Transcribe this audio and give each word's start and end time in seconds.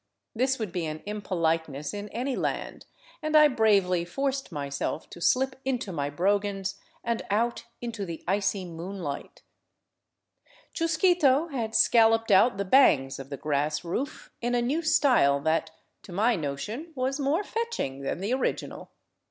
This 0.33 0.57
would 0.57 0.71
be 0.71 0.87
an 0.87 1.03
impoliteness 1.05 1.93
in 1.93 2.09
any 2.09 2.35
land, 2.35 2.87
and 3.21 3.35
I 3.37 3.47
bravely 3.47 4.03
forced 4.03 4.51
myself 4.51 5.07
to 5.11 5.21
slip 5.21 5.57
into 5.63 5.91
my 5.91 6.09
brogans 6.09 6.79
and 7.03 7.21
out 7.29 7.65
into 7.81 8.03
the 8.03 8.23
icy 8.27 8.65
moonlight. 8.65 9.43
Chusquito 10.73 11.49
had 11.51 11.75
scalloped 11.75 12.31
out 12.31 12.57
the 12.57 12.65
bangs 12.65 13.19
of 13.19 13.29
the 13.29 13.37
grass 13.37 13.83
roof 13.83 14.31
in 14.41 14.55
a 14.55 14.61
new 14.63 14.81
style 14.81 15.39
that, 15.41 15.69
to 16.01 16.11
my 16.11 16.35
notion, 16.35 16.93
was 16.95 17.19
more 17.19 17.43
fetching 17.43 18.01
than 18.01 18.21
the 18.21 18.33
original. 18.33 18.89